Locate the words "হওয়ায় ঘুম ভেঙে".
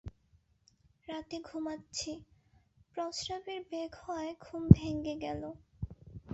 4.01-5.15